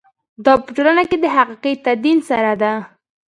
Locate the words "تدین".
1.85-2.17